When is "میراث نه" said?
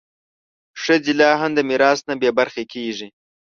1.69-2.15